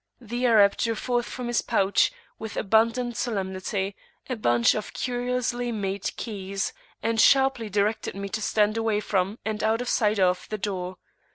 The 0.19 0.47
Arab 0.47 0.77
drew 0.77 0.95
forth 0.95 1.27
from 1.27 1.45
his 1.45 1.61
pouch, 1.61 2.11
with 2.39 2.57
abundant 2.57 3.15
solemnity, 3.15 3.95
a 4.27 4.35
bunch 4.35 4.73
of 4.73 4.93
curiously 4.93 5.71
made 5.71 6.17
keys, 6.17 6.73
and 7.03 7.21
sharply 7.21 7.69
directed 7.69 8.15
me 8.15 8.27
to 8.29 8.41
stand 8.41 8.77
away 8.77 8.99
from 8.99 9.37
and 9.45 9.63
out 9.63 9.79
of 9.79 9.87
sight 9.89 10.17
of 10.17 10.47
the 10.49 10.57
door. 10.57 10.97